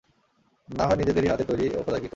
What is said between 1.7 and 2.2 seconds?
ও খোদাইকৃত।